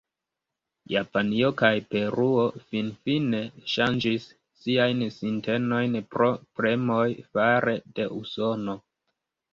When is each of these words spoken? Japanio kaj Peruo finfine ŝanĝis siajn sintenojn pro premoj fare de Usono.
Japanio 0.93 1.49
kaj 1.59 1.69
Peruo 1.95 2.45
finfine 2.71 3.43
ŝanĝis 3.73 4.25
siajn 4.63 5.03
sintenojn 5.19 5.99
pro 6.15 6.31
premoj 6.61 7.07
fare 7.37 7.77
de 8.01 8.13
Usono. 8.23 8.77